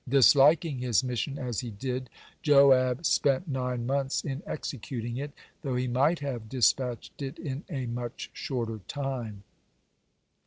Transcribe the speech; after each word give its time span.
Disliking 0.09 0.79
his 0.79 1.03
mission 1.03 1.37
as 1.37 1.59
he 1.59 1.69
did, 1.69 2.09
Joab 2.41 3.05
spent 3.05 3.47
nine 3.47 3.85
months 3.85 4.23
in 4.23 4.41
executing 4.47 5.17
it, 5.17 5.31
though 5.61 5.75
he 5.75 5.87
might 5.87 6.21
have 6.21 6.49
dispatched 6.49 7.21
it 7.21 7.37
in 7.37 7.65
a 7.69 7.85
much 7.85 8.31
shorter 8.33 8.79
time. 8.87 9.43